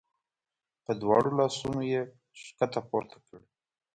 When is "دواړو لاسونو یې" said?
1.01-2.01